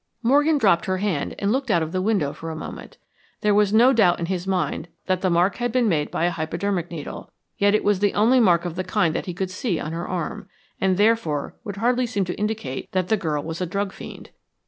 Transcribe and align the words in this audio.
Morgan 0.23 0.57
dropped 0.57 0.85
her 0.85 0.97
hand 0.97 1.35
and 1.37 1.51
looked 1.51 1.69
out 1.69 1.83
of 1.83 1.91
the 1.91 2.01
window 2.01 2.33
for 2.33 2.49
a 2.49 2.55
moment. 2.55 2.97
There 3.41 3.53
was 3.53 3.71
no 3.71 3.93
doubt 3.93 4.17
in 4.19 4.25
his 4.25 4.47
mind 4.47 4.87
that 5.05 5.21
the 5.21 5.29
mark 5.29 5.57
had 5.57 5.71
been 5.71 5.87
made 5.87 6.09
by 6.09 6.25
a 6.25 6.31
hypodermic 6.31 6.89
needle, 6.89 7.29
yet 7.59 7.75
it 7.75 7.83
was 7.83 7.99
the 7.99 8.15
only 8.15 8.39
mark 8.39 8.65
of 8.65 8.75
the 8.75 8.83
kind 8.83 9.13
that 9.13 9.27
he 9.27 9.35
could 9.35 9.51
see 9.51 9.79
on 9.79 9.91
her 9.91 10.07
arm, 10.07 10.49
and 10.79 10.97
therefore 10.97 11.55
would 11.63 11.75
hardly 11.77 12.07
seem 12.07 12.25
to 12.25 12.39
indicate 12.39 12.91
that 12.93 13.09
the 13.09 13.15
girl 13.15 13.43
was 13.43 13.61
a 13.61 13.67
drug 13.67 13.93
fiend. 13.93 14.31